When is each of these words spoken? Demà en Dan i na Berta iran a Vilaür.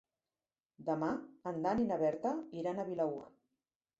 Demà 0.87 1.09
en 1.51 1.59
Dan 1.67 1.83
i 1.83 1.85
na 1.91 1.99
Berta 2.03 2.33
iran 2.63 2.79
a 2.79 2.87
Vilaür. 2.89 3.23